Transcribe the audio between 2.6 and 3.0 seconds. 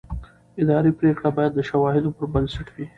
وي.